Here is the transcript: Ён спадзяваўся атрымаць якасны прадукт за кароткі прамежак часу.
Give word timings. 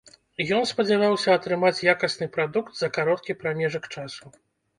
Ён 0.59 0.63
спадзяваўся 0.69 1.35
атрымаць 1.39 1.83
якасны 1.93 2.25
прадукт 2.39 2.71
за 2.81 2.91
кароткі 2.97 3.37
прамежак 3.45 3.87
часу. 3.99 4.35